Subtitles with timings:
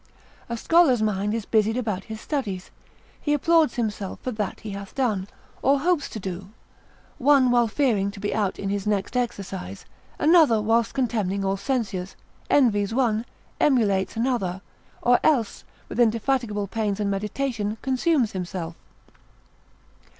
[0.49, 2.71] A scholar's mind is busied about his studies,
[3.21, 5.27] he applauds himself for that he hath done,
[5.61, 6.49] or hopes to do,
[7.19, 9.85] one while fearing to be out in his next exercise,
[10.17, 12.15] another while contemning all censures;
[12.49, 13.25] envies one,
[13.59, 14.61] emulates another;
[15.03, 18.75] or else with indefatigable pains and meditation, consumes himself.